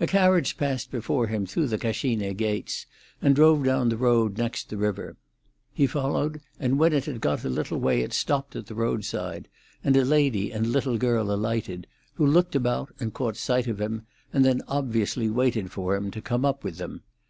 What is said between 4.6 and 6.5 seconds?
the river. He followed,